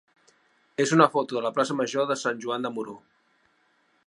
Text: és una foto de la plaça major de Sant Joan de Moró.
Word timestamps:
és 0.85 0.93
una 0.97 1.07
foto 1.17 1.37
de 1.39 1.45
la 1.47 1.53
plaça 1.59 1.77
major 1.83 2.09
de 2.13 2.19
Sant 2.25 2.43
Joan 2.47 2.69
de 2.69 2.75
Moró. 2.79 3.01